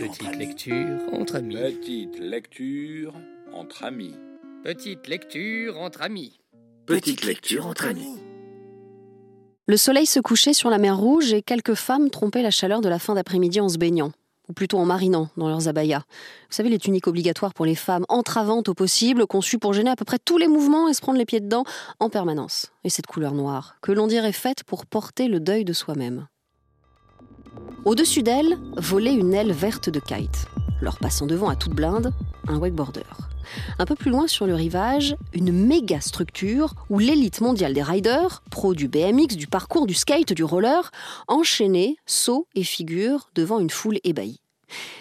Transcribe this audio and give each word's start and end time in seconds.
Petite 0.00 0.34
lecture 0.38 0.98
entre 1.12 1.36
amis. 1.36 1.56
Petite 1.56 2.18
lecture 2.18 3.12
entre 3.52 3.84
amis. 3.84 4.14
Petite 4.64 5.06
lecture 5.08 5.78
entre 5.78 6.00
amis. 6.00 6.40
Petite 6.86 7.22
lecture 7.26 7.66
entre 7.66 7.84
amis. 7.84 8.16
Le 9.66 9.76
soleil 9.76 10.06
se 10.06 10.18
couchait 10.18 10.54
sur 10.54 10.70
la 10.70 10.78
mer 10.78 10.96
Rouge 10.96 11.34
et 11.34 11.42
quelques 11.42 11.74
femmes 11.74 12.08
trompaient 12.08 12.40
la 12.40 12.50
chaleur 12.50 12.80
de 12.80 12.88
la 12.88 12.98
fin 12.98 13.12
d'après-midi 13.12 13.60
en 13.60 13.68
se 13.68 13.76
baignant, 13.76 14.12
ou 14.48 14.54
plutôt 14.54 14.78
en 14.78 14.86
marinant 14.86 15.28
dans 15.36 15.48
leurs 15.48 15.68
abayas. 15.68 16.04
Vous 16.48 16.54
savez, 16.54 16.70
les 16.70 16.78
tuniques 16.78 17.06
obligatoires 17.06 17.52
pour 17.52 17.66
les 17.66 17.74
femmes, 17.74 18.06
entravantes 18.08 18.70
au 18.70 18.74
possible, 18.74 19.26
conçues 19.26 19.58
pour 19.58 19.74
gêner 19.74 19.90
à 19.90 19.96
peu 19.96 20.06
près 20.06 20.18
tous 20.18 20.38
les 20.38 20.48
mouvements 20.48 20.88
et 20.88 20.94
se 20.94 21.02
prendre 21.02 21.18
les 21.18 21.26
pieds 21.26 21.40
dedans 21.40 21.64
en 21.98 22.08
permanence. 22.08 22.72
Et 22.84 22.88
cette 22.88 23.06
couleur 23.06 23.34
noire, 23.34 23.76
que 23.82 23.92
l'on 23.92 24.06
dirait 24.06 24.32
faite 24.32 24.64
pour 24.64 24.86
porter 24.86 25.28
le 25.28 25.40
deuil 25.40 25.66
de 25.66 25.74
soi-même. 25.74 26.26
Au-dessus 27.86 28.22
d'elle 28.22 28.58
volait 28.76 29.14
une 29.14 29.32
aile 29.32 29.52
verte 29.52 29.88
de 29.88 30.00
kite, 30.00 30.46
leur 30.82 30.98
passant 30.98 31.26
devant 31.26 31.48
à 31.48 31.56
toute 31.56 31.72
blinde 31.72 32.12
un 32.46 32.58
wakeboarder. 32.58 33.04
Un 33.78 33.86
peu 33.86 33.94
plus 33.94 34.10
loin 34.10 34.26
sur 34.26 34.46
le 34.46 34.54
rivage, 34.54 35.16
une 35.32 35.50
méga 35.50 36.00
structure 36.02 36.74
où 36.90 36.98
l'élite 36.98 37.40
mondiale 37.40 37.72
des 37.72 37.82
riders, 37.82 38.42
pro 38.50 38.74
du 38.74 38.86
BMX, 38.86 39.34
du 39.34 39.46
parcours, 39.46 39.86
du 39.86 39.94
skate, 39.94 40.34
du 40.34 40.44
roller, 40.44 40.90
enchaînait 41.26 41.96
sauts 42.04 42.46
et 42.54 42.64
figures 42.64 43.30
devant 43.34 43.58
une 43.58 43.70
foule 43.70 43.98
ébahie. 44.04 44.40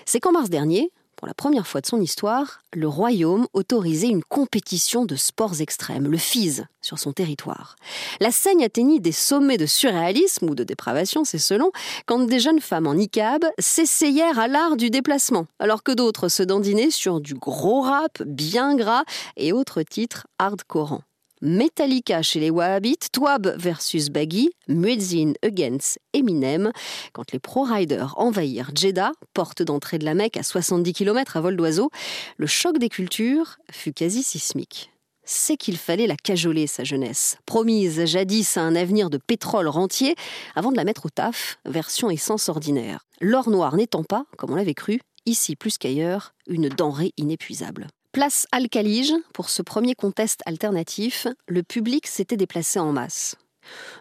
C'est 0.05 0.21
qu'en 0.21 0.31
mars 0.31 0.49
dernier, 0.49 0.89
pour 1.19 1.27
la 1.27 1.33
première 1.33 1.67
fois 1.67 1.81
de 1.81 1.85
son 1.85 1.99
histoire, 1.99 2.61
le 2.73 2.87
royaume 2.87 3.45
autorisait 3.51 4.07
une 4.07 4.23
compétition 4.23 5.03
de 5.03 5.17
sports 5.17 5.59
extrêmes, 5.59 6.09
le 6.09 6.17
FIS, 6.17 6.61
sur 6.79 6.97
son 6.97 7.11
territoire. 7.11 7.75
La 8.21 8.31
scène 8.31 8.61
atteignit 8.61 9.01
des 9.01 9.11
sommets 9.11 9.57
de 9.57 9.65
surréalisme 9.65 10.49
ou 10.49 10.55
de 10.55 10.63
dépravation, 10.63 11.25
c'est 11.25 11.37
selon, 11.37 11.73
quand 12.05 12.19
des 12.19 12.39
jeunes 12.39 12.61
femmes 12.61 12.87
en 12.87 12.93
niqab 12.93 13.43
s'essayèrent 13.59 14.39
à 14.39 14.47
l'art 14.47 14.77
du 14.77 14.89
déplacement, 14.89 15.45
alors 15.59 15.83
que 15.83 15.91
d'autres 15.91 16.29
se 16.29 16.41
dandinaient 16.41 16.89
sur 16.89 17.19
du 17.19 17.33
gros 17.33 17.81
rap 17.81 18.23
bien 18.23 18.77
gras 18.77 19.03
et 19.35 19.51
autres 19.51 19.83
titres 19.83 20.25
hardcorants. 20.39 21.03
Metallica 21.41 22.21
chez 22.21 22.39
les 22.39 22.49
Wahhabites, 22.49 23.11
Twab 23.11 23.55
versus 23.57 24.09
Baggy, 24.09 24.49
Muezzin 24.67 25.33
against 25.41 25.97
Eminem, 26.13 26.71
quand 27.13 27.31
les 27.31 27.39
pro-riders 27.39 28.13
envahirent 28.17 28.71
Jeddah, 28.75 29.13
porte 29.33 29.61
d'entrée 29.61 29.99
de 29.99 30.05
la 30.05 30.15
Mecque 30.15 30.37
à 30.37 30.43
70 30.43 30.91
km 30.91 31.37
à 31.37 31.41
vol 31.41 31.55
d'oiseau, 31.55 31.91
le 32.37 32.47
choc 32.47 32.77
des 32.77 32.89
cultures 32.89 33.57
fut 33.71 33.93
quasi 33.93 34.21
sismique. 34.21 34.91
C'est 35.23 35.57
qu'il 35.57 35.77
fallait 35.77 36.07
la 36.07 36.17
cajoler, 36.17 36.67
sa 36.67 36.83
jeunesse, 36.83 37.37
promise 37.45 38.03
jadis 38.05 38.57
à 38.57 38.61
un 38.61 38.75
avenir 38.75 39.09
de 39.09 39.17
pétrole 39.17 39.67
rentier, 39.67 40.15
avant 40.55 40.71
de 40.71 40.77
la 40.77 40.83
mettre 40.83 41.05
au 41.05 41.09
taf, 41.09 41.57
version 41.65 42.09
essence 42.09 42.49
ordinaire. 42.49 43.05
L'or 43.21 43.49
noir 43.49 43.75
n'étant 43.75 44.03
pas, 44.03 44.25
comme 44.37 44.51
on 44.51 44.55
l'avait 44.55 44.73
cru, 44.73 44.99
ici 45.25 45.55
plus 45.55 45.77
qu'ailleurs, 45.77 46.33
une 46.47 46.67
denrée 46.67 47.13
inépuisable. 47.17 47.87
Place 48.11 48.47
Alcalige, 48.51 49.13
pour 49.33 49.51
ce 49.51 49.61
premier 49.61 49.93
contest 49.93 50.41
alternatif, 50.47 51.27
le 51.47 51.61
public 51.61 52.07
s'était 52.07 52.37
déplacé 52.37 52.79
en 52.79 52.91
masse. 52.91 53.35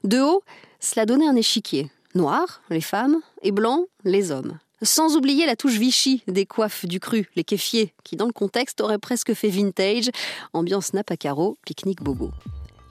De 0.03 0.19
haut, 0.21 0.43
cela 0.81 1.05
donnait 1.05 1.29
un 1.29 1.37
échiquier. 1.37 1.91
Noir, 2.15 2.63
les 2.71 2.81
femmes, 2.81 3.19
et 3.43 3.53
blanc, 3.53 3.85
les 4.05 4.31
hommes. 4.31 4.59
Sans 4.81 5.15
oublier 5.15 5.45
la 5.45 5.57
touche 5.57 5.77
Vichy 5.77 6.23
des 6.27 6.47
coiffes 6.47 6.87
du 6.87 7.01
cru, 7.01 7.29
les 7.37 7.45
kéfiers, 7.45 7.93
qui 8.03 8.17
dans 8.17 8.27
le 8.27 8.33
contexte 8.33 8.81
auraient 8.81 8.99
presque 8.99 9.35
fait 9.35 9.51
vintage, 9.51 10.09
ambiance 10.55 10.95
nappe 10.95 11.11
à 11.11 11.19
carreaux, 11.19 11.59
pique-nique 11.67 12.03
bobo. 12.03 12.31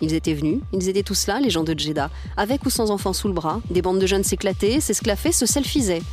Ils 0.01 0.13
étaient 0.13 0.35
venus, 0.35 0.59
ils 0.71 0.87
étaient 0.87 1.01
tous 1.01 1.25
là, 1.25 1.39
les 1.39 1.49
gens 1.49 1.63
de 1.63 1.77
Jeddah, 1.77 2.11
avec 2.35 2.63
ou 2.63 2.69
sans 2.69 2.91
enfants 2.91 3.13
sous 3.13 3.27
le 3.27 3.33
bras, 3.33 3.59
des 3.71 3.81
bandes 3.81 3.99
de 3.99 4.05
jeunes 4.05 4.23
s'éclataient, 4.23 4.81
s'esclaffaient, 4.81 5.31
se 5.31 5.47
selfisaient. 5.47 6.03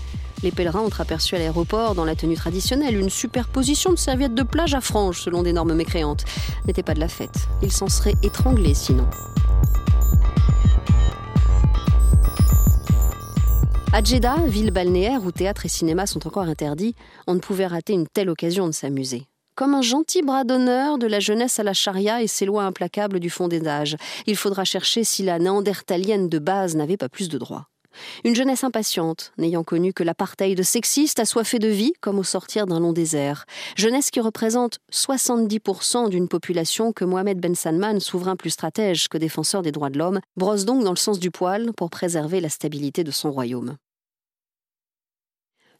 Les 0.43 0.51
pèlerins 0.51 0.81
ont 0.81 1.01
aperçu 1.01 1.37
à 1.37 1.39
l'aéroport, 1.39 1.95
dans 1.95 2.05
la 2.05 2.17
tenue 2.17 2.37
traditionnelle, 2.37 2.99
une 2.99 3.11
superposition 3.11 3.91
de 3.91 3.99
serviettes 3.99 4.35
de 4.35 4.43
plage 4.43 4.75
à 4.75 4.81
franges, 4.81 5.21
selon 5.21 5.43
des 5.43 5.53
normes 5.53 5.75
mécréantes. 5.75 6.25
N'était 6.67 6.83
pas 6.83 6.95
de 6.95 7.01
la 7.01 7.09
fête. 7.09 7.49
Ils 7.63 7.73
s'en 7.73 7.89
seraient 7.89 8.17
étranglés 8.23 8.75
sinon. 8.75 9.07
À 13.93 14.03
Jeddah, 14.03 14.39
ville 14.49 14.73
balnéaire 14.73 15.25
où 15.25 15.31
théâtre 15.31 15.67
et 15.67 15.69
cinéma 15.69 16.07
sont 16.07 16.27
encore 16.27 16.43
interdits, 16.49 16.97
on 17.29 17.35
ne 17.35 17.39
pouvait 17.39 17.69
rater 17.69 17.93
une 17.93 18.09
telle 18.09 18.29
occasion 18.29 18.67
de 18.67 18.73
s'amuser. 18.73 19.29
Comme 19.55 19.75
un 19.75 19.83
gentil 19.83 20.23
bras 20.23 20.43
d'honneur 20.43 20.99
de 20.99 21.07
la 21.07 21.21
jeunesse 21.21 21.61
à 21.61 21.63
la 21.63 21.75
charia 21.75 22.21
et 22.21 22.27
ses 22.27 22.45
lois 22.45 22.65
implacables 22.65 23.21
du 23.21 23.31
fond 23.31 23.47
des 23.47 23.69
âges, 23.69 23.97
il 24.27 24.35
faudra 24.35 24.65
chercher 24.65 25.05
si 25.05 25.23
la 25.23 25.39
néandertalienne 25.39 26.29
de 26.29 26.41
base 26.41 26.75
n'avait 26.75 26.97
pas 26.97 27.09
plus 27.09 27.29
de 27.29 27.39
droits. 27.39 27.69
Une 28.25 28.35
jeunesse 28.35 28.65
impatiente, 28.65 29.33
n'ayant 29.39 29.65
connu 29.65 29.93
que 29.93 30.03
l'apartheid 30.03 30.63
sexiste, 30.63 31.21
assoiffée 31.21 31.59
de 31.59 31.69
vie 31.69 31.93
comme 32.01 32.19
au 32.19 32.23
sortir 32.23 32.67
d'un 32.67 32.81
long 32.81 32.93
désert. 32.93 33.45
Jeunesse 33.77 34.11
qui 34.11 34.21
représente 34.21 34.79
70% 34.93 36.09
d'une 36.09 36.29
population 36.29 36.93
que 36.93 37.05
Mohamed 37.05 37.39
Ben 37.41 37.55
Salman, 37.55 38.01
souverain 38.01 38.37
plus 38.37 38.51
stratège 38.51 39.09
que 39.09 39.19
défenseur 39.19 39.63
des 39.63 39.73
droits 39.73 39.91
de 39.91 39.99
l'homme, 39.99 40.21
brosse 40.37 40.65
donc 40.65 40.85
dans 40.85 40.91
le 40.91 40.97
sens 40.97 41.19
du 41.19 41.31
poil 41.31 41.73
pour 41.77 41.91
préserver 41.91 42.41
la 42.41 42.49
stabilité 42.49 43.05
de 43.05 43.11
son 43.11 43.31
royaume. 43.31 43.77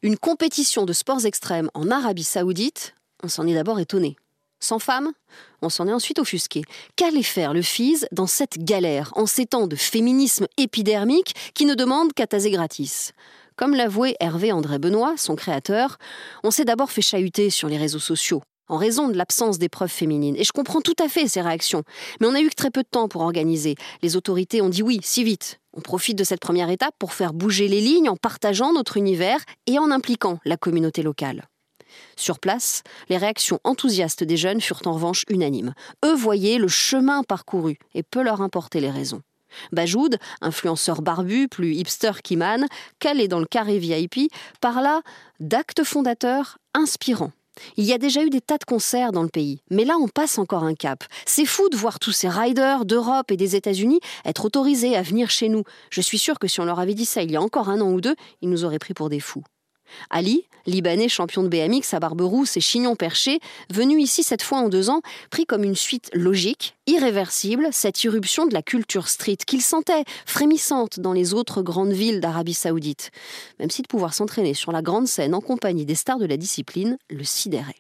Une 0.03 0.19
compétition 0.19 0.85
de 0.85 0.93
sports 0.93 1.25
extrêmes 1.25 1.71
en 1.73 1.91
Arabie 1.91 2.25
saoudite, 2.25 2.95
on 3.23 3.29
s'en 3.29 3.47
est 3.47 3.55
d'abord 3.55 3.81
étonné. 3.81 4.17
Sans 4.65 4.79
femme 4.79 5.13
On 5.61 5.69
s'en 5.69 5.87
est 5.89 5.93
ensuite 5.93 6.19
offusqué. 6.19 6.63
Qu'allait 6.97 7.23
faire 7.23 7.53
le 7.53 7.61
FIS 7.61 8.07
dans 8.13 8.27
cette 8.27 8.57
galère, 8.57 9.13
en 9.15 9.27
ces 9.27 9.45
temps 9.45 9.67
de 9.67 9.77
féminisme 9.77 10.47
épidermique 10.57 11.35
qui 11.53 11.67
ne 11.67 11.75
demande 11.75 12.15
qu'à 12.15 12.27
taser 12.27 12.51
gratis? 12.51 13.13
Comme 13.57 13.75
l'avouait 13.75 14.17
Hervé 14.21 14.53
André 14.53 14.79
Benoît, 14.79 15.17
son 15.19 15.37
créateur, 15.37 15.99
on 16.45 16.51
s'est 16.51 16.65
d'abord 16.65 16.91
fait 16.91 17.03
chahuter 17.03 17.51
sur 17.51 17.69
les 17.69 17.77
réseaux 17.77 17.99
sociaux, 17.99 18.41
en 18.69 18.79
raison 18.79 19.09
de 19.09 19.19
l'absence 19.19 19.59
d'épreuves 19.59 19.91
féminines. 19.91 20.37
Et 20.39 20.45
je 20.45 20.53
comprends 20.53 20.81
tout 20.81 20.97
à 20.99 21.11
fait 21.11 21.29
ces 21.29 21.43
réactions. 21.43 21.83
Mais 22.23 22.27
on 22.27 22.35
a 22.35 22.41
eu 22.41 22.49
que 22.49 22.55
très 22.55 22.71
peu 22.71 22.85
de 22.85 22.89
temps 22.91 23.09
pour 23.09 23.21
organiser. 23.21 23.75
Les 24.01 24.17
autorités 24.17 24.63
ont 24.63 24.71
dit 24.71 24.83
oui, 24.83 24.99
si 25.03 25.25
vite. 25.25 25.61
On 25.75 25.83
profite 25.83 26.17
de 26.17 26.25
cette 26.25 26.41
première 26.41 26.71
étape 26.71 26.95
pour 26.99 27.13
faire 27.13 27.35
bouger 27.35 27.69
les 27.69 27.83
lignes 27.83 28.09
en 28.09 28.17
partageant 28.17 28.73
notre 28.73 28.97
univers 28.97 29.41
et 29.67 29.79
en 29.79 29.91
impliquant 29.91 30.39
la 30.47 30.57
communauté 30.57 31.03
locale. 31.03 31.49
Sur 32.17 32.39
place, 32.39 32.83
les 33.09 33.17
réactions 33.17 33.61
enthousiastes 33.65 34.25
des 34.25 34.37
jeunes 34.37 34.61
furent 34.61 34.83
en 34.87 34.93
revanche 34.93 35.25
unanimes. 35.29 35.75
Eux 36.05 36.15
voyaient 36.15 36.59
le 36.59 36.69
chemin 36.69 37.23
parcouru 37.23 37.79
et 37.95 38.03
peu 38.03 38.23
leur 38.23 38.41
importer 38.41 38.81
les 38.81 38.91
raisons. 38.91 39.23
Bajoud, 39.73 40.19
influenceur 40.41 41.03
barbu, 41.03 41.49
plus 41.49 41.75
hipster 41.75 42.13
qu'Iman, 42.23 42.67
calé 42.99 43.29
dans 43.29 43.39
le 43.39 43.47
carré 43.47 43.79
VIP, 43.79 44.31
parla 44.61 45.03
d'actes 45.41 45.85
fondateurs 45.85 46.59
inspirants. 46.75 47.33
Il 47.77 47.85
y 47.85 47.93
a 47.93 47.99
déjà 47.99 48.25
eu 48.25 48.31
des 48.31 48.41
tas 48.41 48.59
de 48.59 48.65
concerts 48.65 49.13
dans 49.13 49.23
le 49.23 49.29
pays, 49.29 49.61
mais 49.71 49.85
là 49.85 49.97
on 50.01 50.09
passe 50.09 50.39
encore 50.39 50.65
un 50.65 50.75
cap. 50.75 51.05
C'est 51.25 51.47
fou 51.47 51.69
de 51.69 51.77
voir 51.77 52.01
tous 52.01 52.11
ces 52.11 52.29
riders 52.29 52.85
d'Europe 52.85 53.31
et 53.31 53.37
des 53.37 53.55
États-Unis 53.55 54.01
être 54.25 54.45
autorisés 54.45 54.97
à 54.97 55.03
venir 55.03 55.31
chez 55.31 55.49
nous. 55.49 55.63
Je 55.91 56.01
suis 56.01 56.19
sûr 56.19 56.39
que 56.39 56.49
si 56.49 56.61
on 56.61 56.65
leur 56.65 56.81
avait 56.81 56.95
dit 56.95 57.07
ça 57.07 57.23
il 57.23 57.31
y 57.31 57.37
a 57.37 57.43
encore 57.43 57.69
un 57.69 57.81
an 57.81 57.93
ou 57.93 58.01
deux, 58.01 58.17
ils 58.43 58.51
nous 58.51 58.65
auraient 58.65 58.81
pris 58.81 58.95
pour 58.95 59.09
des 59.09 59.21
fous. 59.21 59.45
Ali, 60.11 60.47
Libanais 60.67 61.09
champion 61.09 61.43
de 61.43 61.49
BMX 61.49 61.93
à 61.93 62.01
barbe 62.01 62.23
rousse 62.23 62.57
et 62.57 62.61
chignon 62.61 62.97
perché, 62.97 63.41
venu 63.71 64.01
ici 64.01 64.23
cette 64.23 64.43
fois 64.43 64.59
en 64.59 64.69
deux 64.69 64.89
ans, 64.89 65.03
prit 65.31 65.45
comme 65.45 65.65
une 65.65 65.77
suite 65.77 66.11
logique, 66.15 66.77
irréversible, 66.87 67.69
cette 67.73 68.03
irruption 68.05 68.47
de 68.47 68.55
la 68.55 68.63
culture 68.63 69.09
street 69.09 69.39
qu'il 69.47 69.61
sentait 69.61 70.05
frémissante 70.27 71.01
dans 71.01 71.13
les 71.13 71.35
autres 71.35 71.63
grandes 71.63 71.93
villes 71.93 72.21
d'Arabie 72.21 72.55
saoudite, 72.55 73.11
même 73.59 73.71
si 73.71 73.83
de 73.83 73.89
pouvoir 73.89 74.15
s'entraîner 74.15 74.55
sur 74.55 74.73
la 74.73 74.83
grande 74.83 75.07
scène 75.07 75.35
en 75.35 75.41
compagnie 75.41 75.85
des 75.85 75.95
stars 75.95 76.19
de 76.19 76.27
la 76.27 76.37
discipline 76.37 76.97
le 77.11 77.25
sidérait. 77.25 77.75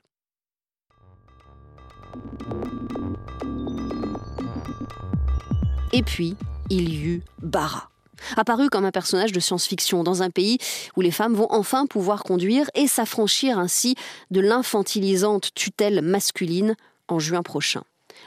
Et 5.93 6.03
puis, 6.03 6.37
il 6.71 6.93
y 6.93 7.07
eut 7.07 7.23
Bara 7.41 7.94
apparu 8.37 8.69
comme 8.69 8.85
un 8.85 8.91
personnage 8.91 9.33
de 9.33 9.41
science-fiction 9.41 10.05
dans 10.05 10.23
un 10.23 10.31
pays 10.31 10.59
où 10.97 11.01
les 11.01 11.11
femmes 11.11 11.35
vont 11.35 11.49
enfin 11.51 11.87
pouvoir 11.87 12.23
conduire 12.23 12.71
et 12.75 12.87
s'affranchir 12.87 13.59
ainsi 13.59 13.95
de 14.31 14.41
l'infantilisante 14.41 15.51
tutelle 15.55 16.03
masculine 16.03 16.75
en 17.09 17.19
juin 17.19 17.43
prochain. 17.43 17.83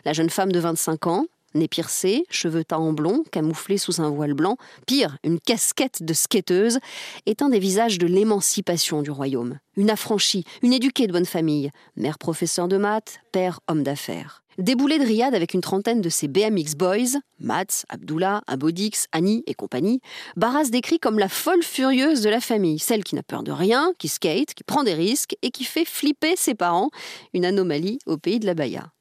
La 0.06 0.14
jeune 0.14 0.30
femme 0.30 0.52
de 0.52 0.60
25 0.60 1.08
ans, 1.08 1.26
nez 1.54 1.68
piercé, 1.68 2.26
cheveux 2.30 2.64
teint 2.64 2.78
en 2.78 2.94
blond, 2.94 3.24
camouflé 3.32 3.78
sous 3.78 4.02
un 4.02 4.10
voile 4.10 4.34
blanc, 4.34 4.58
pire, 4.86 5.18
une 5.24 5.40
casquette 5.40 6.04
de 6.04 6.14
skateuse, 6.14 6.80
est 7.26 7.42
un 7.42 7.50
des 7.50 7.60
visages 7.60 7.98
de 7.98 8.08
l'émancipation 8.08 9.02
du 9.02 9.12
royaume. 9.12 9.60
Une 9.76 9.90
affranchie, 9.90 10.46
une 10.62 10.74
éduquée 10.74 11.08
de 11.08 11.14
bonne 11.14 11.26
famille, 11.26 11.72
mère 11.96 12.18
professeur 12.18 12.68
de 12.68 12.78
maths, 12.78 13.20
père 13.32 13.60
homme 13.68 13.84
d'affaires. 13.84 14.44
Déboulé 14.58 14.98
de 14.98 15.06
Riyad 15.06 15.36
avec 15.36 15.54
une 15.54 15.62
trentaine 15.62 16.02
de 16.02 16.10
ses 16.10 16.28
BMX 16.28 16.74
boys, 16.76 17.20
Mats, 17.40 17.86
Abdullah, 17.90 18.42
Abodix, 18.48 19.06
Annie 19.12 19.44
et 19.46 19.54
compagnie, 19.54 20.02
Barras 20.36 20.70
décrit 20.72 20.98
comme 21.00 21.20
la 21.20 21.30
folle 21.30 21.62
furieuse 21.62 22.22
de 22.22 22.30
la 22.30 22.42
famille, 22.42 22.80
celle 22.80 23.04
qui 23.04 23.14
n'a 23.14 23.22
peur 23.22 23.44
de 23.44 23.52
rien, 23.52 23.94
qui 24.00 24.08
skate, 24.08 24.56
qui 24.56 24.64
prend 24.64 24.84
des 24.84 24.96
risques 24.96 25.36
et 25.44 25.52
qui 25.52 25.64
fait 25.64 25.86
flipper 25.86 26.36
ses 26.36 26.56
parents, 26.56 26.90
une 27.36 27.46
anomalie 27.46 28.00
au 28.08 28.18
pays 28.18 28.40
de 28.40 28.48
la 28.48 28.56
Baïa. 28.56 28.92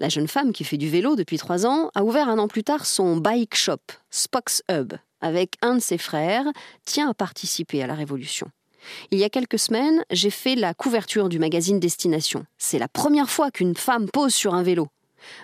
La 0.00 0.08
jeune 0.08 0.28
femme 0.28 0.54
qui 0.54 0.64
fait 0.64 0.78
du 0.78 0.88
vélo 0.88 1.14
depuis 1.14 1.36
trois 1.36 1.66
ans 1.66 1.90
a 1.94 2.04
ouvert 2.04 2.30
un 2.30 2.38
an 2.38 2.48
plus 2.48 2.64
tard 2.64 2.86
son 2.86 3.18
bike 3.18 3.54
shop, 3.54 3.82
Spox 4.08 4.62
Hub, 4.70 4.94
avec 5.20 5.56
un 5.60 5.74
de 5.74 5.80
ses 5.82 5.98
frères, 5.98 6.46
tient 6.86 7.10
à 7.10 7.14
participer 7.14 7.82
à 7.82 7.86
la 7.86 7.94
révolution. 7.94 8.48
Il 9.10 9.18
y 9.18 9.24
a 9.24 9.28
quelques 9.28 9.58
semaines, 9.58 10.02
j'ai 10.10 10.30
fait 10.30 10.54
la 10.54 10.72
couverture 10.72 11.28
du 11.28 11.38
magazine 11.38 11.78
Destination. 11.78 12.46
C'est 12.56 12.78
la 12.78 12.88
première 12.88 13.28
fois 13.28 13.50
qu'une 13.50 13.76
femme 13.76 14.08
pose 14.10 14.32
sur 14.32 14.54
un 14.54 14.62
vélo. 14.62 14.88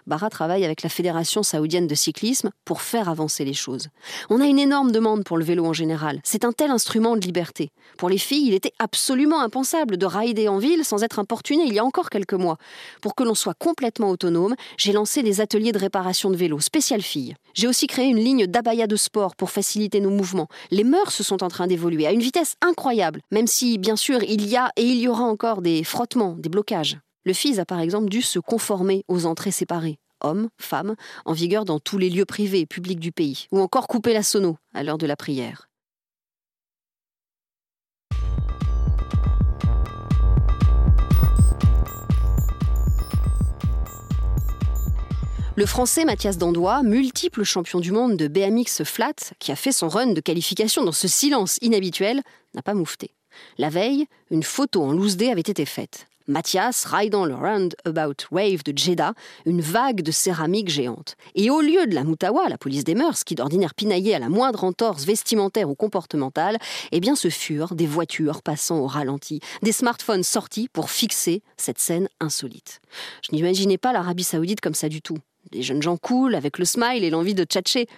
Bara 0.06 0.30
travaille 0.30 0.64
avec 0.64 0.82
la 0.82 0.88
Fédération 0.88 1.42
saoudienne 1.42 1.86
de 1.86 1.94
cyclisme 1.94 2.50
pour 2.64 2.82
faire 2.82 3.08
avancer 3.08 3.44
les 3.44 3.54
choses. 3.54 3.88
On 4.30 4.40
a 4.40 4.46
une 4.46 4.58
énorme 4.58 4.92
demande 4.92 5.24
pour 5.24 5.38
le 5.38 5.44
vélo 5.44 5.64
en 5.66 5.72
général. 5.72 6.20
C'est 6.24 6.44
un 6.44 6.52
tel 6.52 6.70
instrument 6.70 7.16
de 7.16 7.20
liberté. 7.20 7.70
Pour 7.96 8.08
les 8.08 8.18
filles, 8.18 8.48
il 8.48 8.54
était 8.54 8.72
absolument 8.78 9.40
impensable 9.40 9.96
de 9.96 10.06
rider 10.06 10.48
en 10.48 10.58
ville 10.58 10.84
sans 10.84 11.02
être 11.02 11.18
importuné 11.18 11.64
il 11.66 11.74
y 11.74 11.78
a 11.78 11.84
encore 11.84 12.10
quelques 12.10 12.34
mois. 12.34 12.58
Pour 13.02 13.14
que 13.14 13.24
l'on 13.24 13.34
soit 13.34 13.54
complètement 13.54 14.10
autonome, 14.10 14.54
j'ai 14.76 14.92
lancé 14.92 15.22
des 15.22 15.40
ateliers 15.40 15.72
de 15.72 15.78
réparation 15.78 16.30
de 16.30 16.36
vélo 16.36 16.60
spécial 16.60 17.02
filles. 17.02 17.34
J'ai 17.54 17.66
aussi 17.66 17.86
créé 17.86 18.06
une 18.06 18.18
ligne 18.18 18.46
d'abaya 18.46 18.86
de 18.86 18.96
sport 18.96 19.34
pour 19.34 19.50
faciliter 19.50 20.00
nos 20.00 20.10
mouvements. 20.10 20.48
Les 20.70 20.84
mœurs 20.84 21.22
sont 21.22 21.42
en 21.42 21.48
train 21.48 21.66
d'évoluer 21.66 22.06
à 22.06 22.12
une 22.12 22.20
vitesse 22.20 22.54
incroyable, 22.60 23.20
même 23.30 23.46
si, 23.46 23.78
bien 23.78 23.96
sûr, 23.96 24.22
il 24.22 24.46
y 24.48 24.56
a 24.56 24.70
et 24.76 24.84
il 24.84 24.98
y 24.98 25.08
aura 25.08 25.24
encore 25.24 25.62
des 25.62 25.84
frottements, 25.84 26.34
des 26.38 26.48
blocages. 26.48 26.98
Le 27.24 27.32
FIS 27.32 27.58
a 27.58 27.64
par 27.64 27.80
exemple 27.80 28.08
dû 28.08 28.22
se 28.22 28.38
conformer 28.38 29.04
aux 29.08 29.26
entrées 29.26 29.50
séparées, 29.50 29.98
hommes, 30.20 30.48
femmes, 30.56 30.94
en 31.24 31.32
vigueur 31.32 31.64
dans 31.64 31.80
tous 31.80 31.98
les 31.98 32.10
lieux 32.10 32.24
privés 32.24 32.60
et 32.60 32.66
publics 32.66 33.00
du 33.00 33.12
pays, 33.12 33.46
ou 33.50 33.60
encore 33.60 33.86
couper 33.86 34.12
la 34.12 34.22
sono 34.22 34.56
à 34.72 34.82
l'heure 34.82 34.98
de 34.98 35.06
la 35.06 35.16
prière. 35.16 35.68
Le 45.56 45.66
français 45.66 46.04
Mathias 46.04 46.38
Dandois, 46.38 46.84
multiple 46.84 47.42
champion 47.42 47.80
du 47.80 47.90
monde 47.90 48.16
de 48.16 48.28
BMX 48.28 48.84
flat, 48.84 49.34
qui 49.40 49.50
a 49.50 49.56
fait 49.56 49.72
son 49.72 49.88
run 49.88 50.12
de 50.12 50.20
qualification 50.20 50.84
dans 50.84 50.92
ce 50.92 51.08
silence 51.08 51.58
inhabituel, 51.62 52.22
n'a 52.54 52.62
pas 52.62 52.74
moufté. 52.74 53.10
La 53.58 53.68
veille, 53.68 54.06
une 54.30 54.44
photo 54.44 54.82
en 54.82 54.92
loose 54.92 55.16
day 55.16 55.32
avait 55.32 55.40
été 55.40 55.66
faite. 55.66 56.07
Mathias 56.28 56.84
ridant 56.84 57.24
le 57.24 57.34
Roundabout 57.34 58.26
Wave 58.30 58.62
de 58.62 58.76
Jeddah, 58.76 59.14
une 59.46 59.62
vague 59.62 60.02
de 60.02 60.10
céramique 60.10 60.68
géante. 60.68 61.16
Et 61.34 61.48
au 61.48 61.62
lieu 61.62 61.86
de 61.86 61.94
la 61.94 62.04
Moutawa, 62.04 62.48
la 62.48 62.58
police 62.58 62.84
des 62.84 62.94
mœurs, 62.94 63.24
qui 63.24 63.34
d'ordinaire 63.34 63.74
pinaillait 63.74 64.14
à 64.14 64.18
la 64.18 64.28
moindre 64.28 64.64
entorse 64.64 65.04
vestimentaire 65.04 65.70
ou 65.70 65.74
comportementale, 65.74 66.58
eh 66.92 67.00
bien 67.00 67.16
ce 67.16 67.30
furent 67.30 67.74
des 67.74 67.86
voitures 67.86 68.42
passant 68.42 68.78
au 68.78 68.86
ralenti, 68.86 69.40
des 69.62 69.72
smartphones 69.72 70.22
sortis 70.22 70.68
pour 70.70 70.90
fixer 70.90 71.42
cette 71.56 71.78
scène 71.78 72.08
insolite. 72.20 72.80
Je 73.22 73.34
n'imaginais 73.34 73.78
pas 73.78 73.94
l'Arabie 73.94 74.24
Saoudite 74.24 74.60
comme 74.60 74.74
ça 74.74 74.90
du 74.90 75.00
tout. 75.00 75.18
Des 75.50 75.62
jeunes 75.62 75.82
gens 75.82 75.96
cool, 75.96 76.34
avec 76.34 76.58
le 76.58 76.66
smile 76.66 77.04
et 77.04 77.10
l'envie 77.10 77.34
de 77.34 77.44
tchatcher. 77.44 77.88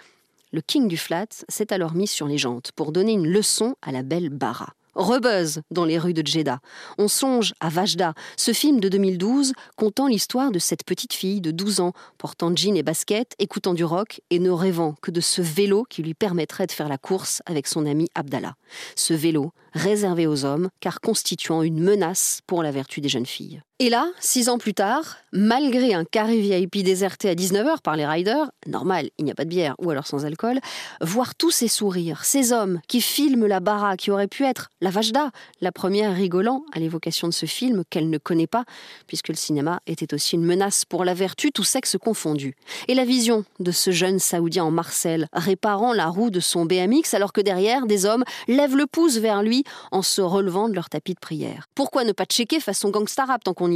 Le 0.53 0.61
king 0.61 0.87
du 0.87 0.97
flat 0.97 1.27
s'est 1.49 1.73
alors 1.73 1.95
mis 1.95 2.07
sur 2.07 2.27
les 2.27 2.37
jantes 2.37 2.71
pour 2.73 2.93
donner 2.93 3.11
une 3.11 3.27
leçon 3.27 3.75
à 3.81 3.91
la 3.91 4.03
belle 4.03 4.29
Bara 4.29 4.73
rebuzz 4.95 5.61
dans 5.71 5.85
les 5.85 5.97
rues 5.97 6.13
de 6.13 6.25
Jeddah. 6.25 6.59
On 6.97 7.07
songe 7.07 7.53
à 7.59 7.69
Vajda, 7.69 8.13
ce 8.37 8.53
film 8.53 8.79
de 8.79 8.89
2012 8.89 9.53
contant 9.77 10.07
l'histoire 10.07 10.51
de 10.51 10.59
cette 10.59 10.83
petite 10.83 11.13
fille 11.13 11.41
de 11.41 11.51
12 11.51 11.79
ans, 11.79 11.93
portant 12.17 12.55
jean 12.55 12.75
et 12.75 12.83
basket, 12.83 13.35
écoutant 13.39 13.73
du 13.73 13.83
rock 13.83 14.21
et 14.29 14.39
ne 14.39 14.49
rêvant 14.49 14.95
que 15.01 15.11
de 15.11 15.21
ce 15.21 15.41
vélo 15.41 15.85
qui 15.89 16.03
lui 16.03 16.13
permettrait 16.13 16.67
de 16.67 16.71
faire 16.71 16.89
la 16.89 16.97
course 16.97 17.41
avec 17.45 17.67
son 17.67 17.85
ami 17.85 18.09
Abdallah. 18.15 18.55
Ce 18.95 19.13
vélo 19.13 19.51
réservé 19.73 20.27
aux 20.27 20.45
hommes, 20.45 20.69
car 20.79 20.99
constituant 20.99 21.61
une 21.61 21.81
menace 21.81 22.41
pour 22.45 22.63
la 22.63 22.71
vertu 22.71 23.01
des 23.01 23.09
jeunes 23.09 23.25
filles. 23.25 23.61
Et 23.83 23.89
là, 23.89 24.11
six 24.19 24.47
ans 24.47 24.59
plus 24.59 24.75
tard, 24.75 25.17
malgré 25.31 25.95
un 25.95 26.05
carré 26.05 26.37
VIP 26.37 26.83
déserté 26.83 27.29
à 27.29 27.33
19h 27.33 27.81
par 27.81 27.95
les 27.95 28.05
riders, 28.05 28.51
normal, 28.67 29.09
il 29.17 29.25
n'y 29.25 29.31
a 29.31 29.33
pas 29.33 29.43
de 29.43 29.49
bière 29.49 29.73
ou 29.79 29.89
alors 29.89 30.05
sans 30.05 30.23
alcool, 30.23 30.59
voir 31.01 31.33
tous 31.33 31.49
ces 31.49 31.67
sourires, 31.67 32.23
ces 32.23 32.53
hommes 32.53 32.79
qui 32.87 33.01
filment 33.01 33.47
la 33.47 33.59
bara 33.59 33.97
qui 33.97 34.11
aurait 34.11 34.27
pu 34.27 34.43
être 34.43 34.69
la 34.81 34.91
Vajda, 34.91 35.31
la 35.61 35.71
première 35.71 36.13
rigolant 36.13 36.63
à 36.73 36.79
l'évocation 36.79 37.27
de 37.27 37.33
ce 37.33 37.47
film 37.47 37.81
qu'elle 37.89 38.11
ne 38.11 38.19
connaît 38.19 38.45
pas, 38.45 38.65
puisque 39.07 39.29
le 39.29 39.35
cinéma 39.35 39.79
était 39.87 40.13
aussi 40.13 40.35
une 40.35 40.45
menace 40.45 40.85
pour 40.85 41.03
la 41.03 41.15
vertu, 41.15 41.51
tout 41.51 41.63
sexe 41.63 41.97
confondu. 41.99 42.55
Et 42.87 42.93
la 42.93 43.03
vision 43.03 43.45
de 43.59 43.71
ce 43.71 43.89
jeune 43.89 44.19
Saoudien 44.19 44.65
en 44.65 44.71
Marcel, 44.71 45.27
réparant 45.33 45.93
la 45.93 46.05
roue 46.05 46.29
de 46.29 46.39
son 46.39 46.65
BMX 46.65 47.15
alors 47.15 47.33
que 47.33 47.41
derrière, 47.41 47.87
des 47.87 48.05
hommes 48.05 48.25
lèvent 48.47 48.77
le 48.77 48.85
pouce 48.85 49.17
vers 49.17 49.41
lui 49.41 49.63
en 49.91 50.03
se 50.03 50.21
relevant 50.21 50.69
de 50.69 50.75
leur 50.75 50.87
tapis 50.87 51.15
de 51.15 51.19
prière. 51.19 51.67
Pourquoi 51.73 52.03
ne 52.03 52.11
pas 52.11 52.25
checker 52.25 52.59
façon 52.59 52.91
gangsta 52.91 53.25
rap 53.25 53.43
tant 53.43 53.55
qu'on 53.55 53.70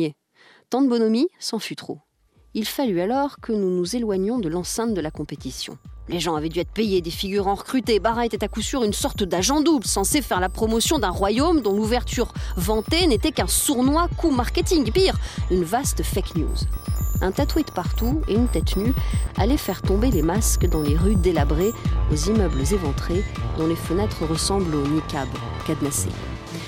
Tant 0.70 0.82
de 0.82 0.90
bonhomie, 0.90 1.28
s'en 1.40 1.60
fut 1.60 1.76
trop. 1.76 2.00
Il 2.54 2.66
fallut 2.66 3.02
alors 3.02 3.40
que 3.40 3.52
nous 3.52 3.70
nous 3.70 3.96
éloignions 3.96 4.40
de 4.40 4.50
l'enceinte 4.50 4.94
de 4.94 5.02
la 5.02 5.12
compétition. 5.12 5.78
Les 6.08 6.20
gens 6.20 6.36
avaient 6.36 6.50
dû 6.50 6.60
être 6.60 6.72
payés, 6.72 7.02
des 7.02 7.12
figurants 7.12 7.56
recrutés. 7.56 8.00
Barra 8.00 8.26
était 8.26 8.44
à 8.44 8.48
coup 8.48 8.62
sûr 8.62 8.84
une 8.84 8.94
sorte 8.94 9.24
d'agent 9.24 9.62
double, 9.62 9.86
censé 9.86 10.22
faire 10.22 10.40
la 10.40 10.50
promotion 10.50 11.00
d'un 11.00 11.10
royaume 11.10 11.62
dont 11.62 11.76
l'ouverture 11.76 12.34
vantée 12.56 13.08
n'était 13.08 13.32
qu'un 13.32 13.48
sournois 13.48 14.08
coup 14.18 14.30
marketing. 14.30 14.92
Pire, 14.92 15.18
une 15.50 15.64
vaste 15.64 16.04
fake 16.04 16.36
news. 16.36 16.56
Un 17.22 17.32
tatoué 17.32 17.64
de 17.64 17.72
partout 17.72 18.22
et 18.28 18.36
une 18.36 18.48
tête 18.48 18.76
nue 18.76 18.94
allaient 19.38 19.58
faire 19.58 19.82
tomber 19.82 20.12
les 20.12 20.22
masques 20.22 20.68
dans 20.68 20.82
les 20.82 20.96
rues 20.96 21.16
délabrées, 21.16 21.74
aux 22.12 22.30
immeubles 22.30 22.62
éventrés, 22.72 23.24
dont 23.58 23.68
les 23.68 23.76
fenêtres 23.76 24.26
ressemblent 24.26 24.76
aux 24.76 24.88
niqab 24.88 25.28
cadenassés. 25.66 26.10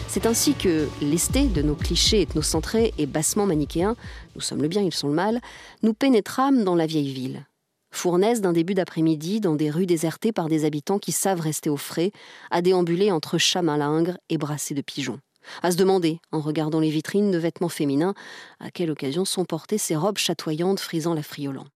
C'est 0.07 0.25
ainsi 0.25 0.53
que, 0.53 0.87
lestés 1.01 1.47
de 1.47 1.61
nos 1.61 1.75
clichés 1.75 2.21
ethnocentrés 2.21 2.93
et 2.97 3.05
bassement 3.05 3.45
manichéens, 3.45 3.95
nous 4.35 4.41
sommes 4.41 4.61
le 4.61 4.67
bien, 4.67 4.81
ils 4.81 4.93
sont 4.93 5.09
le 5.09 5.13
mal, 5.13 5.41
nous 5.83 5.93
pénétrâmes 5.93 6.63
dans 6.63 6.75
la 6.75 6.85
vieille 6.85 7.13
ville. 7.13 7.45
Fournaise 7.91 8.41
d'un 8.41 8.53
début 8.53 8.73
d'après-midi 8.73 9.39
dans 9.41 9.55
des 9.55 9.69
rues 9.69 9.85
désertées 9.85 10.31
par 10.31 10.47
des 10.47 10.65
habitants 10.65 10.99
qui 10.99 11.11
savent 11.11 11.41
rester 11.41 11.69
au 11.69 11.77
frais, 11.77 12.11
à 12.51 12.61
déambuler 12.61 13.11
entre 13.11 13.37
chats 13.37 13.61
malingres 13.61 14.17
et 14.29 14.37
brassés 14.37 14.73
de 14.73 14.81
pigeons 14.81 15.19
à 15.63 15.71
se 15.71 15.77
demander, 15.77 16.19
en 16.31 16.39
regardant 16.39 16.79
les 16.79 16.89
vitrines 16.89 17.31
de 17.31 17.37
vêtements 17.37 17.69
féminins, 17.69 18.13
à 18.59 18.71
quelle 18.71 18.91
occasion 18.91 19.25
sont 19.25 19.45
portées 19.45 19.77
ces 19.77 19.95
robes 19.95 20.17
chatoyantes 20.17 20.79
frisant 20.79 21.13
la 21.13 21.23
friolant. 21.23 21.67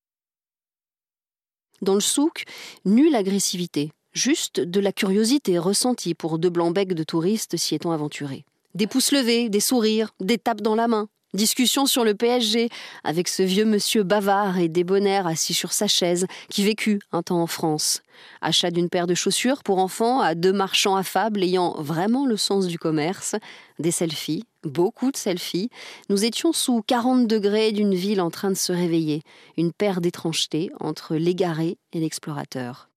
Dans 1.82 1.96
le 1.96 2.02
souk, 2.02 2.44
nulle 2.86 3.16
agressivité, 3.16 3.92
juste 4.14 4.60
de 4.60 4.80
la 4.80 4.92
curiosité 4.92 5.58
ressentie 5.58 6.14
pour 6.14 6.40
deux 6.40 6.50
blancs 6.50 6.74
becs 6.74 6.94
de 6.94 7.04
touristes 7.04 7.58
s'y 7.58 7.76
étant 7.76 7.92
aventurés. 7.92 8.46
Des 8.76 8.88
pouces 8.88 9.12
levés, 9.12 9.50
des 9.50 9.60
sourires, 9.60 10.14
des 10.20 10.38
tapes 10.38 10.62
dans 10.62 10.76
la 10.76 10.88
main, 10.88 11.10
Discussion 11.34 11.86
sur 11.86 12.04
le 12.04 12.14
PSG 12.14 12.68
avec 13.06 13.30
ce 13.30 13.42
vieux 13.42 13.64
monsieur 13.64 14.04
bavard 14.04 14.58
et 14.58 14.68
débonnaire 14.68 15.28
assis 15.28 15.54
sur 15.54 15.72
sa 15.72 15.88
chaise 15.88 16.28
qui 16.50 16.62
vécut 16.62 17.00
un 17.14 17.24
temps 17.24 17.42
en 17.42 17.48
France. 17.48 18.02
Achat 18.42 18.70
d'une 18.70 18.90
paire 18.90 19.08
de 19.08 19.16
chaussures 19.16 19.64
pour 19.64 19.78
enfants 19.78 20.20
à 20.20 20.36
deux 20.36 20.52
marchands 20.52 20.98
affables 20.98 21.42
ayant 21.42 21.82
vraiment 21.82 22.26
le 22.26 22.36
sens 22.36 22.68
du 22.68 22.78
commerce. 22.78 23.36
Des 23.80 23.92
selfies, 23.92 24.44
beaucoup 24.64 25.10
de 25.10 25.18
selfies. 25.18 25.70
Nous 26.10 26.26
étions 26.26 26.52
sous 26.52 26.82
40 26.86 27.28
degrés 27.28 27.72
d'une 27.72 27.96
ville 27.96 28.20
en 28.20 28.30
train 28.30 28.50
de 28.50 28.56
se 28.56 28.74
réveiller. 28.74 29.22
Une 29.56 29.72
paire 29.72 30.02
d'étrangetés 30.02 30.70
entre 30.82 31.16
l'égaré 31.16 31.78
et 31.94 32.02
l'explorateur. 32.02 32.91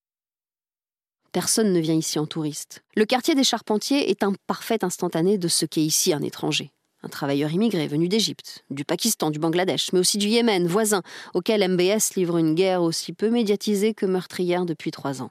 Personne 1.34 1.72
ne 1.72 1.80
vient 1.80 1.96
ici 1.96 2.20
en 2.20 2.26
touriste. 2.26 2.84
Le 2.94 3.04
quartier 3.04 3.34
des 3.34 3.42
Charpentiers 3.42 4.08
est 4.08 4.22
un 4.22 4.34
parfait 4.46 4.84
instantané 4.84 5.36
de 5.36 5.48
ce 5.48 5.66
qu'est 5.66 5.82
ici 5.82 6.12
un 6.12 6.22
étranger 6.22 6.70
un 7.02 7.08
travailleur 7.08 7.52
immigré 7.52 7.86
venu 7.86 8.08
d'Égypte, 8.08 8.64
du 8.70 8.86
Pakistan, 8.86 9.30
du 9.30 9.38
Bangladesh, 9.38 9.92
mais 9.92 9.98
aussi 9.98 10.16
du 10.16 10.26
Yémen, 10.26 10.66
voisin, 10.66 11.02
auquel 11.34 11.68
MBS 11.68 12.14
livre 12.16 12.38
une 12.38 12.54
guerre 12.54 12.80
aussi 12.80 13.12
peu 13.12 13.28
médiatisée 13.28 13.92
que 13.92 14.06
meurtrière 14.06 14.64
depuis 14.64 14.90
trois 14.90 15.20
ans. 15.20 15.30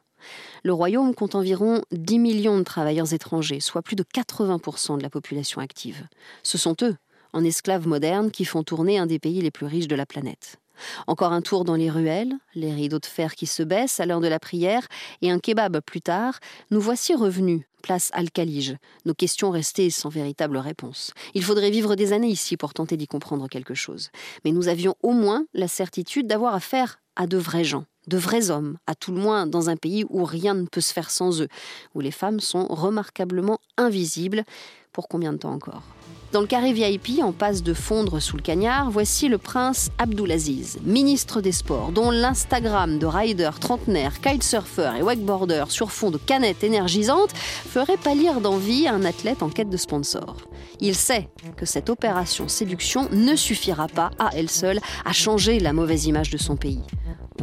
Le 0.63 0.71
royaume 0.71 1.15
compte 1.15 1.33
environ 1.33 1.81
10 1.91 2.19
millions 2.19 2.59
de 2.59 2.63
travailleurs 2.63 3.11
étrangers, 3.11 3.59
soit 3.59 3.81
plus 3.81 3.95
de 3.95 4.03
80% 4.03 4.99
de 4.99 5.01
la 5.01 5.09
population 5.09 5.61
active. 5.61 6.07
Ce 6.43 6.59
sont 6.59 6.75
eux, 6.83 6.95
en 7.33 7.43
esclaves 7.43 7.87
modernes, 7.87 8.29
qui 8.29 8.45
font 8.45 8.61
tourner 8.61 8.99
un 8.99 9.07
des 9.07 9.17
pays 9.17 9.41
les 9.41 9.49
plus 9.49 9.65
riches 9.65 9.87
de 9.87 9.95
la 9.95 10.05
planète. 10.05 10.59
Encore 11.07 11.33
un 11.33 11.41
tour 11.41 11.65
dans 11.65 11.75
les 11.75 11.89
ruelles, 11.89 12.33
les 12.55 12.73
rideaux 12.73 12.99
de 12.99 13.05
fer 13.05 13.35
qui 13.35 13.45
se 13.45 13.63
baissent 13.63 13.99
à 13.99 14.05
l'heure 14.05 14.21
de 14.21 14.27
la 14.27 14.39
prière, 14.39 14.87
et 15.21 15.31
un 15.31 15.39
kebab 15.39 15.81
plus 15.81 16.01
tard, 16.01 16.39
nous 16.71 16.81
voici 16.81 17.13
revenus, 17.13 17.61
place 17.81 18.09
Al-Khalij, 18.13 18.77
nos 19.05 19.13
questions 19.13 19.51
restées 19.51 19.89
sans 19.89 20.09
véritable 20.09 20.57
réponse. 20.57 21.13
Il 21.33 21.43
faudrait 21.43 21.71
vivre 21.71 21.95
des 21.95 22.13
années 22.13 22.29
ici 22.29 22.57
pour 22.57 22.73
tenter 22.73 22.97
d'y 22.97 23.07
comprendre 23.07 23.47
quelque 23.47 23.75
chose. 23.75 24.09
Mais 24.45 24.51
nous 24.51 24.67
avions 24.67 24.95
au 25.03 25.11
moins 25.11 25.45
la 25.53 25.67
certitude 25.67 26.27
d'avoir 26.27 26.55
affaire 26.55 26.99
à 27.15 27.27
de 27.27 27.37
vrais 27.37 27.63
gens, 27.63 27.85
de 28.07 28.17
vrais 28.17 28.49
hommes, 28.49 28.77
à 28.87 28.95
tout 28.95 29.11
le 29.11 29.21
moins 29.21 29.45
dans 29.45 29.69
un 29.69 29.75
pays 29.75 30.05
où 30.09 30.23
rien 30.23 30.53
ne 30.55 30.65
peut 30.65 30.81
se 30.81 30.93
faire 30.93 31.11
sans 31.11 31.41
eux, 31.41 31.47
où 31.93 31.99
les 31.99 32.11
femmes 32.11 32.39
sont 32.39 32.65
remarquablement 32.67 33.59
invisibles. 33.77 34.43
Pour 34.91 35.07
combien 35.07 35.33
de 35.33 35.37
temps 35.37 35.53
encore? 35.53 35.83
Dans 36.33 36.41
le 36.41 36.47
carré 36.47 36.73
VIP, 36.73 37.21
en 37.21 37.31
passe 37.31 37.61
de 37.61 37.75
fondre 37.75 38.19
sous 38.19 38.35
le 38.35 38.41
cagnard, 38.41 38.89
voici 38.89 39.29
le 39.29 39.37
prince 39.37 39.91
Abdulaziz, 39.99 40.79
ministre 40.83 41.41
des 41.41 41.51
Sports, 41.51 41.91
dont 41.91 42.09
l'Instagram 42.09 42.97
de 42.97 43.05
riders 43.05 43.59
trentenaires, 43.59 44.19
kitesurfers 44.19 44.95
et 44.95 45.03
wakeboarders 45.03 45.69
sur 45.69 45.91
fond 45.91 46.09
de 46.09 46.17
canettes 46.17 46.63
énergisantes 46.63 47.33
ferait 47.35 47.97
pâlir 47.97 48.41
d'envie 48.41 48.87
un 48.87 49.05
athlète 49.05 49.43
en 49.43 49.49
quête 49.49 49.69
de 49.69 49.77
sponsor. 49.77 50.37
Il 50.79 50.95
sait 50.95 51.29
que 51.55 51.67
cette 51.67 51.91
opération 51.91 52.47
séduction 52.47 53.07
ne 53.11 53.35
suffira 53.35 53.87
pas 53.87 54.09
à 54.17 54.31
elle 54.35 54.49
seule 54.49 54.79
à 55.05 55.13
changer 55.13 55.59
la 55.59 55.71
mauvaise 55.71 56.07
image 56.07 56.31
de 56.31 56.39
son 56.39 56.55
pays. 56.55 56.81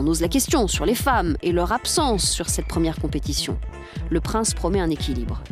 On 0.00 0.07
ose 0.07 0.23
la 0.23 0.28
question 0.28 0.66
sur 0.66 0.87
les 0.87 0.95
femmes 0.95 1.37
et 1.42 1.52
leur 1.52 1.73
absence 1.73 2.30
sur 2.30 2.49
cette 2.49 2.66
première 2.66 2.99
compétition. 2.99 3.59
Le 4.09 4.23
prince 4.23 4.54
promet 4.54 4.80
un 4.80 4.88
équilibre. 4.88 5.42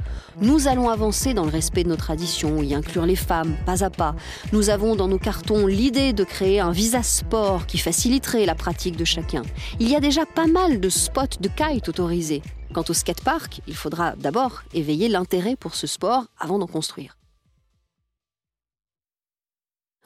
Nous 0.41 0.69
allons 0.69 0.89
avancer 0.89 1.35
dans 1.35 1.45
le 1.45 1.51
respect 1.51 1.85
de 1.85 1.91
nos 1.91 1.97
traditions, 1.97 2.63
y 2.63 2.75
inclure 2.75 3.05
les 3.05 3.15
femmes, 3.15 3.59
pas 3.67 3.85
à 3.85 3.91
pas. 3.91 4.15
Nous 4.53 4.71
avons 4.71 4.97
dans 4.97 5.07
nos 5.07 5.19
cartons 5.19 5.67
l'idée 5.67 6.15
de 6.15 6.25
créer 6.25 6.61
un 6.61 6.71
visa 6.71 7.03
sport 7.03 7.67
qui 7.67 7.77
faciliterait 7.77 8.47
la 8.47 8.55
pratique 8.55 8.97
de 8.97 9.05
chacun. 9.05 9.43
Il 9.81 9.91
y 9.91 9.95
a 9.95 10.01
déjà 10.01 10.25
pas 10.25 10.47
mal 10.47 10.81
de 10.81 10.89
spots 10.89 11.41
de 11.41 11.51
kite 11.51 11.91
autorisés. 11.91 12.41
Quant 12.73 12.85
au 12.89 12.95
skatepark, 12.95 13.61
il 13.67 13.77
faudra 13.77 14.17
d'abord 14.17 14.63
éveiller 14.73 15.11
l'intérêt 15.11 15.57
pour 15.57 15.75
ce 15.75 15.87
sport 15.87 16.25
avant 16.39 16.59
d'en 16.59 16.67
construire. 16.67 17.19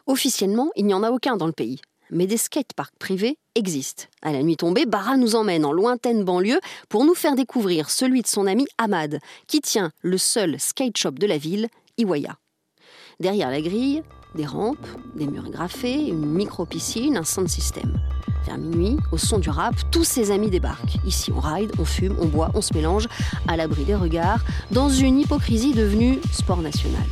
Officiellement, 0.07 0.71
il 0.75 0.87
n'y 0.87 0.95
en 0.95 1.05
a 1.05 1.13
aucun 1.13 1.37
dans 1.37 1.47
le 1.47 1.53
pays, 1.53 1.81
mais 2.11 2.27
des 2.27 2.37
skateparks 2.37 2.97
privés 2.99 3.39
existent. 3.55 4.05
À 4.23 4.33
la 4.33 4.43
nuit 4.43 4.57
tombée, 4.57 4.87
Bara 4.87 5.17
nous 5.17 5.35
emmène 5.35 5.65
en 5.65 5.73
lointaine 5.73 6.25
banlieue 6.25 6.61
pour 6.89 7.05
nous 7.05 7.15
faire 7.15 7.35
découvrir 7.35 7.91
celui 7.91 8.23
de 8.23 8.27
son 8.27 8.47
ami 8.47 8.67
Ahmad, 8.79 9.19
qui 9.47 9.61
tient 9.61 9.91
le 10.03 10.19
seul 10.19 10.59
skate 10.59 10.97
shop 10.97 11.13
de 11.13 11.27
la 11.27 11.39
ville, 11.39 11.69
Iwaya. 11.99 12.37
Derrière 13.21 13.51
la 13.51 13.61
grille, 13.61 14.03
des 14.35 14.47
rampes, 14.47 14.87
des 15.15 15.27
murs 15.27 15.51
graffés, 15.51 16.09
une 16.09 16.27
micro-piscine, 16.27 17.17
un 17.17 17.25
sound 17.25 17.49
system. 17.49 18.01
Vers 18.47 18.59
minuit, 18.59 18.97
au 19.13 19.19
son 19.19 19.39
du 19.39 19.51
rap, 19.51 19.75
tous 19.91 20.05
ses 20.05 20.31
amis 20.31 20.51
débarquent. 20.51 20.97
Ici, 21.07 21.31
on 21.33 21.41
ride, 21.41 21.73
on 21.79 21.85
fume, 21.85 22.17
on 22.21 22.27
boit, 22.27 22.51
on 22.55 22.61
se 22.61 22.75
mélange, 22.75 23.07
à 23.47 23.57
l'abri 23.57 23.85
des 23.85 23.95
regards, 23.95 24.41
dans 24.71 24.89
une 24.89 25.21
hypocrisie 25.21 25.75
devenue 25.75 26.19
sport 26.33 26.63
national. 26.63 27.07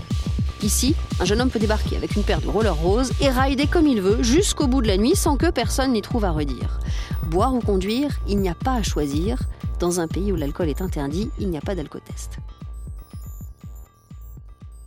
Ici, 0.63 0.95
un 1.19 1.25
jeune 1.25 1.41
homme 1.41 1.51
peut 1.51 1.59
débarquer 1.59 1.97
avec 1.97 2.17
une 2.17 2.23
paire 2.23 2.43
de 2.43 2.49
rollers 2.49 2.77
roses 2.77 3.13
et 3.23 3.31
rider 3.31 3.67
comme 3.67 3.87
il 3.87 4.03
veut 4.03 4.23
jusqu'au 4.23 4.67
bout 4.67 4.83
de 4.83 4.89
la 4.89 4.99
nuit 4.99 5.17
sans 5.17 5.39
que 5.39 5.51
personne 5.51 5.93
n'y 5.93 6.03
trouve 6.03 6.27
à 6.27 6.33
redire. 6.33 6.81
Boire 7.29 7.55
ou 7.55 7.61
conduire, 7.61 8.21
il 8.29 8.39
n'y 8.39 8.51
a 8.51 8.55
pas 8.55 8.75
à 8.75 8.83
choisir. 8.83 9.39
Dans 9.79 10.01
un 10.01 10.07
pays 10.07 10.33
où 10.33 10.37
l'alcool 10.37 10.69
est 10.69 10.83
interdit, 10.83 11.31
il 11.39 11.49
n'y 11.49 11.57
a 11.57 11.63
pas 11.63 11.75
d'alcotest. 11.75 12.37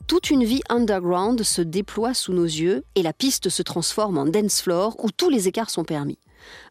Toute 0.05 0.29
une 0.29 0.43
vie 0.43 0.61
underground 0.69 1.41
se 1.41 1.63
déploie 1.63 2.13
sous 2.13 2.33
nos 2.33 2.43
yeux 2.43 2.83
et 2.93 3.01
la 3.01 3.13
piste 3.13 3.49
se 3.49 3.63
transforme 3.63 4.19
en 4.19 4.25
dance 4.25 4.61
floor 4.61 4.95
où 5.03 5.09
tous 5.09 5.29
les 5.29 5.47
écarts 5.47 5.71
sont 5.71 5.85
permis. 5.85 6.19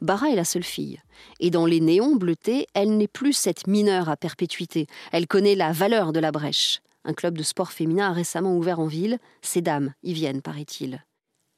Bara 0.00 0.30
est 0.30 0.36
la 0.36 0.44
seule 0.44 0.62
fille. 0.62 1.00
Et 1.40 1.50
dans 1.50 1.66
les 1.66 1.80
néons 1.80 2.14
bleutés, 2.14 2.68
elle 2.74 2.96
n'est 2.96 3.08
plus 3.08 3.32
cette 3.32 3.66
mineure 3.66 4.08
à 4.08 4.16
perpétuité. 4.16 4.86
Elle 5.10 5.26
connaît 5.26 5.56
la 5.56 5.72
valeur 5.72 6.12
de 6.12 6.20
la 6.20 6.30
brèche. 6.30 6.82
Un 7.04 7.14
club 7.14 7.36
de 7.36 7.42
sport 7.42 7.72
féminin 7.72 8.10
a 8.10 8.12
récemment 8.12 8.56
ouvert 8.56 8.80
en 8.80 8.86
ville. 8.86 9.18
Ces 9.40 9.60
dames 9.60 9.92
y 10.02 10.12
viennent, 10.12 10.42
paraît-il. 10.42 11.04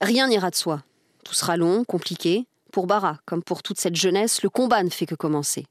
Rien 0.00 0.28
n'ira 0.28 0.50
de 0.50 0.54
soi. 0.54 0.82
Tout 1.24 1.34
sera 1.34 1.56
long, 1.56 1.84
compliqué. 1.84 2.46
Pour 2.72 2.86
Bara, 2.86 3.18
comme 3.26 3.42
pour 3.42 3.62
toute 3.62 3.78
cette 3.78 3.94
jeunesse, 3.94 4.42
le 4.42 4.50
combat 4.50 4.82
ne 4.82 4.90
fait 4.90 5.06
que 5.06 5.14
commencer. 5.14 5.66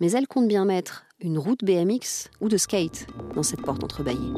Mais 0.00 0.12
elle 0.12 0.26
compte 0.26 0.48
bien 0.48 0.64
mettre 0.64 1.04
une 1.20 1.38
route 1.38 1.64
BMX 1.64 2.28
ou 2.40 2.48
de 2.48 2.56
skate 2.56 3.06
dans 3.34 3.42
cette 3.42 3.62
porte 3.62 3.84
entrebâillée. 3.84 4.32